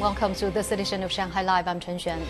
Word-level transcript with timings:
Welcome 0.00 0.34
to 0.36 0.50
this 0.50 0.72
edition 0.72 1.02
of 1.02 1.12
Shanghai 1.12 1.42
Live. 1.42 1.68
I'm 1.68 1.78
Chen 1.78 1.98
Xuan. 1.98 2.24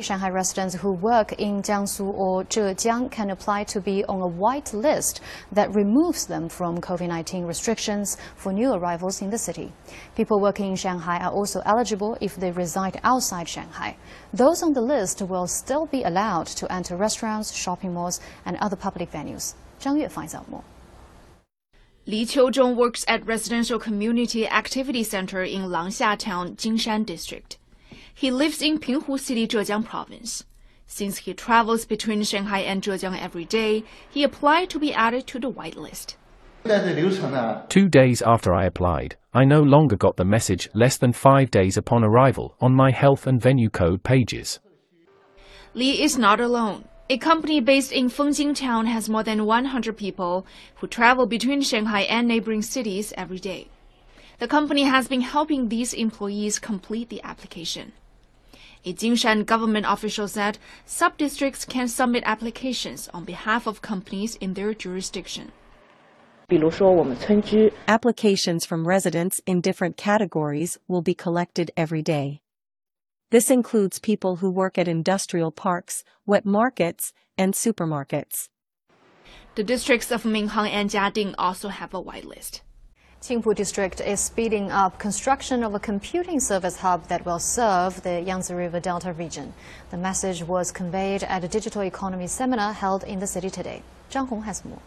Shanghai 0.00 0.30
residents 0.30 0.74
who 0.74 0.94
work 0.94 1.34
in 1.34 1.62
Jiangsu 1.62 2.12
or 2.12 2.42
Zhejiang 2.42 3.08
can 3.12 3.30
apply 3.30 3.62
to 3.62 3.80
be 3.80 4.04
on 4.06 4.20
a 4.20 4.26
white 4.26 4.74
list 4.74 5.20
that 5.52 5.72
removes 5.72 6.26
them 6.26 6.48
from 6.48 6.80
COVID 6.80 7.06
19 7.06 7.44
restrictions 7.44 8.16
for 8.34 8.52
new 8.52 8.72
arrivals 8.72 9.22
in 9.22 9.30
the 9.30 9.38
city. 9.38 9.72
People 10.16 10.40
working 10.40 10.70
in 10.70 10.74
Shanghai 10.74 11.18
are 11.18 11.30
also 11.30 11.62
eligible 11.64 12.18
if 12.20 12.34
they 12.34 12.50
reside 12.50 12.98
outside 13.04 13.48
Shanghai. 13.48 13.96
Those 14.34 14.60
on 14.60 14.72
the 14.72 14.82
list 14.82 15.22
will 15.22 15.46
still 15.46 15.86
be 15.86 16.02
allowed 16.02 16.48
to 16.48 16.72
enter 16.72 16.96
restaurants, 16.96 17.54
shopping 17.54 17.94
malls, 17.94 18.18
and 18.44 18.56
other 18.56 18.74
public 18.74 19.12
venues. 19.12 19.54
Zhang 19.78 20.00
Yue 20.00 20.08
finds 20.08 20.34
out 20.34 20.50
more. 20.50 20.64
Li 22.08 22.24
Qiuzhong 22.24 22.76
works 22.76 23.04
at 23.08 23.26
Residential 23.26 23.80
Community 23.80 24.46
Activity 24.46 25.02
Center 25.02 25.42
in 25.42 25.62
Langxia 25.62 26.16
Town, 26.16 26.54
Jinshan 26.54 27.04
District. 27.04 27.58
He 28.14 28.30
lives 28.30 28.62
in 28.62 28.78
Pinghu 28.78 29.18
City, 29.18 29.48
Zhejiang 29.48 29.84
Province. 29.84 30.44
Since 30.86 31.18
he 31.18 31.34
travels 31.34 31.84
between 31.84 32.22
Shanghai 32.22 32.60
and 32.60 32.80
Zhejiang 32.80 33.20
every 33.20 33.44
day, 33.44 33.82
he 34.08 34.22
applied 34.22 34.70
to 34.70 34.78
be 34.78 34.94
added 34.94 35.26
to 35.26 35.40
the 35.40 35.50
whitelist. 35.50 36.14
Two 37.68 37.88
days 37.88 38.22
after 38.22 38.54
I 38.54 38.66
applied, 38.66 39.16
I 39.34 39.44
no 39.44 39.60
longer 39.62 39.96
got 39.96 40.16
the 40.16 40.24
message 40.24 40.68
less 40.74 40.98
than 40.98 41.12
five 41.12 41.50
days 41.50 41.76
upon 41.76 42.04
arrival 42.04 42.54
on 42.60 42.72
my 42.72 42.92
health 42.92 43.26
and 43.26 43.42
venue 43.42 43.68
code 43.68 44.04
pages. 44.04 44.60
Li 45.74 46.00
is 46.00 46.16
not 46.16 46.38
alone. 46.38 46.84
A 47.08 47.18
company 47.18 47.60
based 47.60 47.92
in 47.92 48.10
Fengjing 48.10 48.56
town 48.56 48.86
has 48.86 49.08
more 49.08 49.22
than 49.22 49.46
100 49.46 49.96
people 49.96 50.44
who 50.76 50.88
travel 50.88 51.24
between 51.24 51.62
Shanghai 51.62 52.00
and 52.00 52.26
neighboring 52.26 52.62
cities 52.62 53.12
every 53.16 53.38
day. 53.38 53.68
The 54.40 54.48
company 54.48 54.82
has 54.82 55.06
been 55.06 55.20
helping 55.20 55.68
these 55.68 55.94
employees 55.94 56.58
complete 56.58 57.08
the 57.08 57.22
application. 57.22 57.92
A 58.84 58.92
Jinshan 58.92 59.46
government 59.46 59.86
official 59.88 60.26
said 60.26 60.58
sub-districts 60.84 61.64
can 61.64 61.86
submit 61.86 62.24
applications 62.26 63.08
on 63.14 63.24
behalf 63.24 63.68
of 63.68 63.82
companies 63.82 64.34
in 64.36 64.54
their 64.54 64.74
jurisdiction. 64.74 65.52
Applications 67.88 68.66
from 68.66 68.86
residents 68.86 69.40
in 69.46 69.60
different 69.60 69.96
categories 69.96 70.76
will 70.88 71.02
be 71.02 71.14
collected 71.14 71.70
every 71.76 72.02
day. 72.02 72.40
This 73.30 73.50
includes 73.50 73.98
people 73.98 74.36
who 74.36 74.50
work 74.50 74.78
at 74.78 74.86
industrial 74.86 75.50
parks, 75.50 76.04
wet 76.26 76.46
markets, 76.46 77.12
and 77.36 77.54
supermarkets. 77.54 78.48
The 79.56 79.64
districts 79.64 80.12
of 80.12 80.22
Minhang 80.22 80.68
and 80.68 80.88
Jiading 80.88 81.34
also 81.36 81.68
have 81.68 81.92
a 81.92 82.02
whitelist. 82.02 82.60
Qingpu 83.20 83.56
District 83.56 84.00
is 84.00 84.20
speeding 84.20 84.70
up 84.70 85.00
construction 85.00 85.64
of 85.64 85.74
a 85.74 85.80
computing 85.80 86.38
service 86.38 86.76
hub 86.76 87.08
that 87.08 87.26
will 87.26 87.40
serve 87.40 88.00
the 88.02 88.20
Yangtze 88.20 88.54
River 88.54 88.78
Delta 88.78 89.12
region. 89.12 89.54
The 89.90 89.96
message 89.96 90.44
was 90.44 90.70
conveyed 90.70 91.24
at 91.24 91.42
a 91.42 91.48
digital 91.48 91.82
economy 91.82 92.28
seminar 92.28 92.74
held 92.74 93.02
in 93.02 93.18
the 93.18 93.26
city 93.26 93.50
today. 93.50 93.82
Zhang 94.08 94.28
Hong 94.28 94.42
has 94.42 94.64
more. 94.64 94.82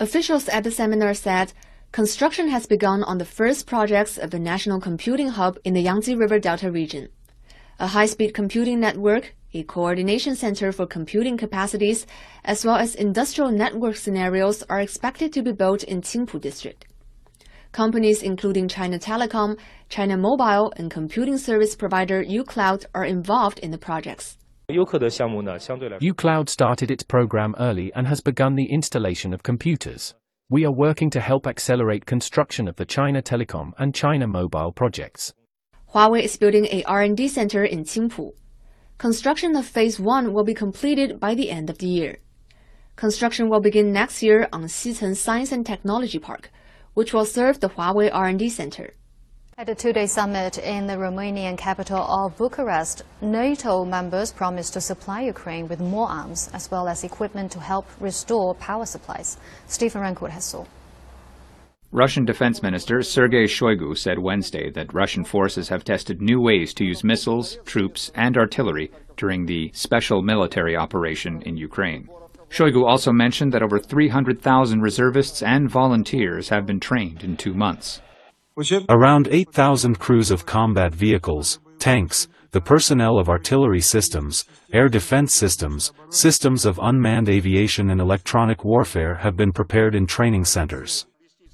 Officials 0.00 0.48
at 0.48 0.64
the 0.64 0.72
seminar 0.72 1.14
said 1.14 1.52
construction 1.92 2.48
has 2.48 2.66
begun 2.66 3.04
on 3.04 3.18
the 3.18 3.24
first 3.24 3.66
projects 3.66 4.16
of 4.16 4.30
the 4.30 4.38
National 4.38 4.80
Computing 4.80 5.28
Hub 5.28 5.58
in 5.62 5.74
the 5.74 5.82
Yangtze 5.82 6.16
River 6.16 6.38
Delta 6.38 6.72
region. 6.72 7.08
A 7.78 7.86
high-speed 7.86 8.32
computing 8.32 8.80
network, 8.80 9.34
a 9.52 9.62
coordination 9.64 10.34
center 10.34 10.72
for 10.72 10.86
computing 10.86 11.36
capacities, 11.36 12.06
as 12.44 12.64
well 12.64 12.76
as 12.76 12.94
industrial 12.94 13.50
network 13.50 13.96
scenarios 13.96 14.62
are 14.70 14.80
expected 14.80 15.34
to 15.34 15.42
be 15.42 15.52
built 15.52 15.84
in 15.84 16.00
Qingpu 16.00 16.40
District. 16.40 16.86
Companies 17.72 18.22
including 18.22 18.68
China 18.68 18.98
Telecom, 18.98 19.58
China 19.90 20.16
Mobile, 20.16 20.72
and 20.76 20.90
computing 20.90 21.36
service 21.36 21.76
provider 21.76 22.24
uCloud 22.24 22.86
are 22.94 23.04
involved 23.04 23.58
in 23.58 23.70
the 23.70 23.78
projects. 23.78 24.38
uCloud 24.70 26.48
started 26.48 26.90
its 26.90 27.02
program 27.02 27.54
early 27.58 27.92
and 27.94 28.06
has 28.06 28.22
begun 28.22 28.54
the 28.54 28.72
installation 28.72 29.34
of 29.34 29.42
computers. 29.42 30.14
We 30.52 30.66
are 30.66 30.70
working 30.70 31.08
to 31.12 31.20
help 31.22 31.46
accelerate 31.46 32.04
construction 32.04 32.68
of 32.68 32.76
the 32.76 32.84
China 32.84 33.22
Telecom 33.22 33.72
and 33.78 33.94
China 33.94 34.26
Mobile 34.26 34.70
projects. 34.70 35.32
Huawei 35.94 36.24
is 36.24 36.36
building 36.36 36.66
a 36.66 36.84
R&D 36.84 37.28
center 37.28 37.64
in 37.64 37.84
Qingpu. 37.84 38.34
Construction 38.98 39.56
of 39.56 39.64
phase 39.64 39.98
1 39.98 40.34
will 40.34 40.44
be 40.44 40.52
completed 40.52 41.18
by 41.18 41.34
the 41.34 41.50
end 41.50 41.70
of 41.70 41.78
the 41.78 41.86
year. 41.86 42.18
Construction 42.96 43.48
will 43.48 43.60
begin 43.60 43.94
next 43.94 44.22
year 44.22 44.46
on 44.52 44.64
Xicen 44.64 45.16
Science 45.16 45.52
and 45.52 45.64
Technology 45.64 46.18
Park, 46.18 46.50
which 46.92 47.14
will 47.14 47.24
serve 47.24 47.60
the 47.60 47.70
Huawei 47.70 48.10
R&D 48.12 48.50
Center. 48.50 48.92
At 49.58 49.68
a 49.68 49.74
two-day 49.74 50.06
summit 50.06 50.56
in 50.56 50.86
the 50.86 50.94
Romanian 50.94 51.58
capital 51.58 51.98
of 51.98 52.38
Bucharest, 52.38 53.02
NATO 53.20 53.84
members 53.84 54.32
promised 54.32 54.72
to 54.72 54.80
supply 54.80 55.24
Ukraine 55.24 55.68
with 55.68 55.78
more 55.78 56.08
arms 56.08 56.48
as 56.54 56.70
well 56.70 56.88
as 56.88 57.04
equipment 57.04 57.52
to 57.52 57.60
help 57.60 57.86
restore 58.00 58.54
power 58.54 58.86
supplies. 58.86 59.36
Stephen 59.66 60.00
Rancourt 60.00 60.30
has 60.30 60.46
so. 60.46 60.66
Russian 61.92 62.24
Defense 62.24 62.62
Minister 62.62 63.02
Sergei 63.02 63.44
Shoigu 63.44 63.94
said 63.96 64.18
Wednesday 64.18 64.70
that 64.70 64.94
Russian 64.94 65.22
forces 65.22 65.68
have 65.68 65.84
tested 65.84 66.22
new 66.22 66.40
ways 66.40 66.72
to 66.74 66.84
use 66.86 67.04
missiles, 67.04 67.58
troops, 67.66 68.10
and 68.14 68.38
artillery 68.38 68.90
during 69.18 69.44
the 69.44 69.70
special 69.74 70.22
military 70.22 70.74
operation 70.74 71.42
in 71.42 71.58
Ukraine. 71.58 72.08
Shoigu 72.48 72.88
also 72.88 73.12
mentioned 73.12 73.52
that 73.52 73.62
over 73.62 73.78
300,000 73.78 74.80
reservists 74.80 75.42
and 75.42 75.70
volunteers 75.70 76.48
have 76.48 76.64
been 76.64 76.80
trained 76.80 77.22
in 77.22 77.36
two 77.36 77.52
months. 77.52 78.00
Around 78.90 79.28
8,000 79.30 79.98
crews 79.98 80.30
of 80.30 80.44
combat 80.44 80.94
vehicles, 80.94 81.58
tanks, 81.78 82.28
the 82.50 82.60
personnel 82.60 83.18
of 83.18 83.30
artillery 83.30 83.80
systems, 83.80 84.44
air 84.74 84.90
defense 84.90 85.32
systems, 85.32 85.90
systems 86.10 86.66
of 86.66 86.78
unmanned 86.82 87.30
aviation 87.30 87.88
and 87.88 87.98
electronic 87.98 88.62
warfare 88.62 89.14
have 89.14 89.38
been 89.38 89.52
prepared 89.52 89.94
in 89.94 90.06
training 90.06 90.44
centers. 90.44 91.06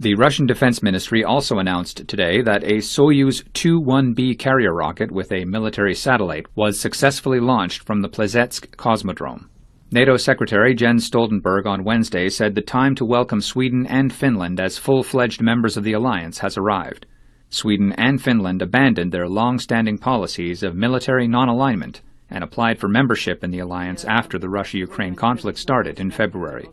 The 0.00 0.16
Russian 0.16 0.44
Defense 0.44 0.82
Ministry 0.82 1.24
also 1.24 1.58
announced 1.58 2.06
today 2.08 2.42
that 2.42 2.62
a 2.62 2.78
Soyuz 2.82 3.42
2-1B 3.52 4.38
carrier 4.38 4.74
rocket 4.74 5.10
with 5.10 5.32
a 5.32 5.46
military 5.46 5.94
satellite 5.94 6.44
was 6.56 6.78
successfully 6.78 7.40
launched 7.40 7.84
from 7.84 8.02
the 8.02 8.08
Plesetsk 8.10 8.76
Cosmodrome. 8.76 9.48
NATO 9.94 10.16
Secretary 10.16 10.74
Jens 10.74 11.06
Stoltenberg 11.06 11.66
on 11.66 11.84
Wednesday 11.84 12.30
said 12.30 12.54
the 12.54 12.62
time 12.62 12.94
to 12.94 13.04
welcome 13.04 13.42
Sweden 13.42 13.86
and 13.86 14.10
Finland 14.10 14.58
as 14.58 14.78
full 14.78 15.02
fledged 15.02 15.42
members 15.42 15.76
of 15.76 15.84
the 15.84 15.92
alliance 15.92 16.38
has 16.38 16.56
arrived. 16.56 17.04
Sweden 17.50 17.92
and 17.98 18.18
Finland 18.18 18.62
abandoned 18.62 19.12
their 19.12 19.28
long 19.28 19.58
standing 19.58 19.98
policies 19.98 20.62
of 20.62 20.74
military 20.74 21.28
non 21.28 21.50
alignment 21.50 22.00
and 22.30 22.42
applied 22.42 22.78
for 22.78 22.88
membership 22.88 23.44
in 23.44 23.50
the 23.50 23.58
alliance 23.58 24.06
after 24.06 24.38
the 24.38 24.48
Russia 24.48 24.78
Ukraine 24.78 25.14
conflict 25.14 25.58
started 25.58 26.00
in 26.00 26.10
February. 26.10 26.70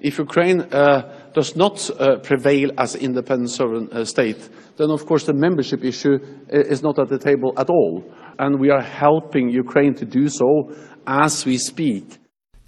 If 0.00 0.16
Ukraine 0.16 0.62
uh, 0.62 1.30
does 1.34 1.54
not 1.54 1.90
uh, 2.00 2.16
prevail 2.20 2.70
as 2.78 2.94
an 2.94 3.02
independent 3.02 3.50
sovereign 3.50 3.90
uh, 3.92 4.06
state, 4.06 4.48
then 4.78 4.90
of 4.90 5.04
course 5.04 5.24
the 5.24 5.34
membership 5.34 5.84
issue 5.84 6.14
uh, 6.14 6.60
is 6.60 6.82
not 6.82 6.98
at 6.98 7.10
the 7.10 7.18
table 7.18 7.52
at 7.58 7.68
all. 7.68 8.10
And 8.38 8.58
we 8.58 8.70
are 8.70 8.80
helping 8.80 9.50
Ukraine 9.50 9.92
to 9.96 10.06
do 10.06 10.30
so 10.30 10.72
as 11.06 11.44
we 11.44 11.58
speak. 11.58 12.06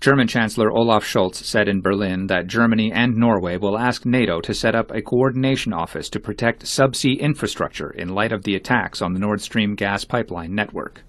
German 0.01 0.29
Chancellor 0.29 0.73
Olaf 0.73 1.05
Scholz 1.05 1.35
said 1.35 1.69
in 1.69 1.83
Berlin 1.83 2.27
that 2.29 2.47
Germany 2.47 2.91
and 2.91 3.15
Norway 3.17 3.59
will 3.59 3.79
ask 3.79 4.07
NATO 4.07 4.41
to 4.41 4.55
set 4.55 4.75
up 4.75 4.91
a 4.91 5.03
coordination 5.03 5.75
office 5.75 6.09
to 6.09 6.19
protect 6.19 6.65
subsea 6.65 7.21
infrastructure 7.21 7.91
in 7.91 8.09
light 8.09 8.33
of 8.33 8.45
the 8.45 8.55
attacks 8.55 9.03
on 9.03 9.13
the 9.13 9.19
Nord 9.21 9.43
Stream 9.43 9.75
gas 9.75 10.07
pipeline 10.07 10.55
network. 10.55 11.03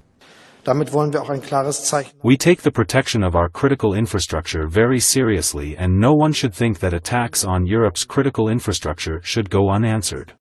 We 2.22 2.38
take 2.38 2.62
the 2.64 2.72
protection 2.72 3.24
of 3.24 3.34
our 3.34 3.48
critical 3.48 3.94
infrastructure 3.94 4.68
very 4.68 5.00
seriously 5.00 5.78
and 5.78 5.98
no 5.98 6.14
one 6.14 6.34
should 6.34 6.54
think 6.54 6.80
that 6.80 6.94
attacks 6.94 7.46
on 7.46 7.66
Europe's 7.66 8.04
critical 8.04 8.50
infrastructure 8.50 9.22
should 9.24 9.50
go 9.50 9.70
unanswered. 9.70 10.34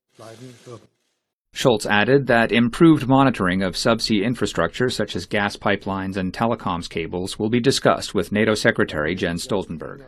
Scholz 1.53 1.85
added 1.85 2.27
that 2.27 2.51
improved 2.51 3.07
monitoring 3.07 3.61
of 3.61 3.75
subsea 3.75 4.23
infrastructure 4.23 4.89
such 4.89 5.15
as 5.15 5.25
gas 5.25 5.57
pipelines 5.57 6.15
and 6.15 6.31
telecoms 6.31 6.89
cables 6.89 7.37
will 7.37 7.49
be 7.49 7.59
discussed 7.59 8.15
with 8.15 8.31
NATO 8.31 8.53
Secretary 8.53 9.15
Jens 9.15 9.45
Stoltenberg. 9.45 10.05